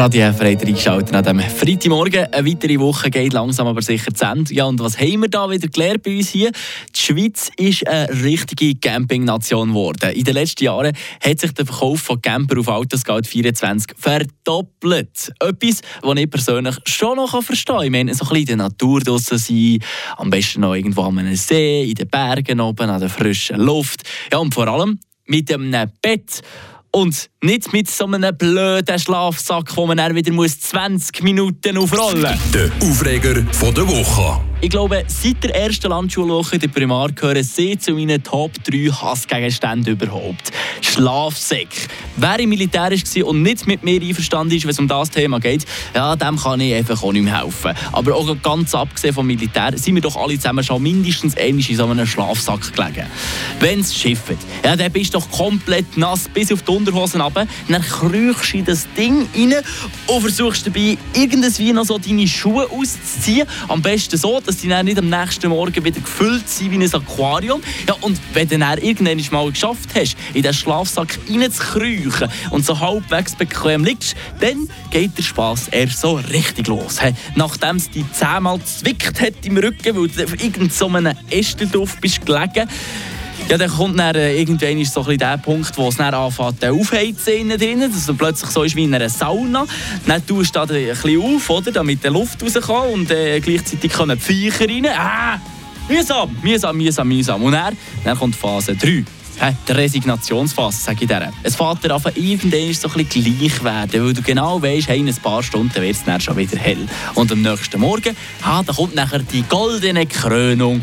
[0.00, 2.32] Radio Freit reingeschaltet an diesem Freitagmorgen.
[2.32, 4.54] Eine weitere Woche geht langsam aber sicher zu Ende.
[4.54, 6.52] Ja, und was haben wir da wieder gelernt bei uns hier?
[6.96, 10.10] Die Schweiz ist eine richtige Campingnation geworden.
[10.12, 15.34] In den letzten Jahren hat sich der Verkauf von Camper auf Autoscout 24 verdoppelt.
[15.38, 17.84] Etwas, was ich persönlich schon noch verstehen kann.
[17.84, 19.78] Ich meine, so ein bisschen in der Natur sein,
[20.16, 24.04] am besten noch irgendwo an einem See, in den Bergen oben, an der frischen Luft.
[24.32, 26.40] Ja, und vor allem mit einem Bett.
[26.92, 32.50] Und nicht mit so einem blöden Schlafsack, wo man dann wieder 20 Minuten aufrollen muss.
[32.52, 34.40] Der Aufreger von der Woche.
[34.60, 38.90] Ich glaube, seit der ersten Landschulwoche in der Primar gehören sie zu meinen Top 3
[38.90, 40.50] Hassgegenständen überhaupt.
[40.80, 41.88] Schlafsäcke.
[42.22, 45.40] Wer im Militär war und nicht mit mir einverstanden ist, wenn es um das Thema
[45.40, 47.72] geht, ja, dem kann ich einfach auch nicht mehr helfen.
[47.92, 51.76] Aber auch ganz abgesehen vom Militär sind wir doch alle zusammen schon mindestens einmal in
[51.76, 53.06] so einem Schlafsack gelegen.
[53.58, 57.46] Wenn es schifft, ja, dann bist du doch komplett nass bis auf die Unterhosen runter,
[57.68, 59.54] dann krüchst du in das Ding rein
[60.06, 63.48] und versuchst dabei irgendwie noch so deine Schuhe auszuziehen.
[63.68, 66.94] Am besten so, dass die dann nicht am nächsten Morgen wieder gefüllt sind wie ein
[66.94, 67.62] Aquarium.
[67.88, 72.09] Ja, und wenn du dann irgendwann mal geschafft hast, in den Schlafsack reinzukriechen
[72.50, 77.00] und so halbwegs bequem liegst, dann geht der Spass erst so richtig los.
[77.00, 77.12] He.
[77.34, 80.90] Nachdem es dich zehnmal zwickt hat im Rücken, weil du auf irgendeinem so
[81.30, 82.68] Ästel drauf bist gelegen,
[83.50, 87.80] ja, dann kommt dann äh, irgendwann so der Punkt, wo es dann anfängt, aufheizen drin,
[87.80, 89.66] dass es plötzlich so ist wie in einer Sauna.
[90.06, 93.92] Dann tust du da ein bisschen auf, oder, damit die Luft rauskommt und äh, gleichzeitig
[93.92, 94.86] können die Viecher rein.
[94.96, 95.40] Ah,
[95.88, 97.42] mühsam, mühsam, mühsam, mühsam.
[97.42, 99.04] Und dann, dann kommt Phase 3.
[99.68, 101.32] Die Resignationsphase, sage ich dir.
[101.42, 105.00] Es fährt dir an, irgendwann so ein bisschen gleich werden, weil du genau weißt, hey,
[105.00, 106.86] in ein paar Stunden wird es dann schon wieder hell.
[107.14, 110.82] Und am nächsten Morgen, ha, da kommt nachher die goldene Krönung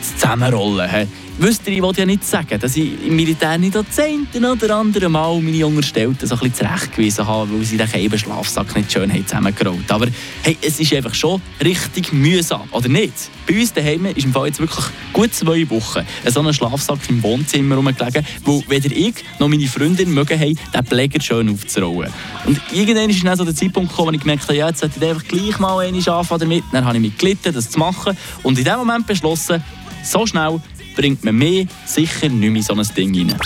[0.00, 0.88] zusammenrollen.
[0.88, 1.06] Hey.
[1.40, 4.74] Wisst ihr, ich wollte ja nicht sagen, dass ich im Militär nicht das eine oder
[4.74, 8.90] andere Mal meine Unterstellten so ein bisschen zurechtgewiesen habe, weil sie den eben Schlafsack nicht
[8.90, 10.08] schön haben zusammengerollt Aber
[10.42, 13.12] hey, es ist einfach schon richtig mühsam, oder nicht?
[13.46, 17.22] Bei uns daheim ist im Fall jetzt wirklich gut zwei Wochen so ein Schlafsack im
[17.22, 22.12] Wohnzimmer rumgelegen, wo weder ich noch meine Freundin mögen haben, den Pfleger schön aufzurollen.
[22.46, 24.98] Und irgendwann ist dann so der Zeitpunkt gekommen, wo ich gemerkt habe, ja, jetzt sollte
[25.00, 26.64] ich einfach gleich mal anfangen damit.
[26.72, 29.62] Dann habe ich mich gelitten, das zu machen und in dem Moment beschlossen,
[30.02, 30.60] so schnell
[30.98, 33.36] bringt man mehr sicher nicht mehr so ein Ding rein.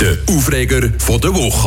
[0.00, 1.64] Der Aufreger der Woche.